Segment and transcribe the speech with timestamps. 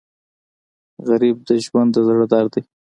[1.07, 2.61] غریب د ژوند د زړه درد دی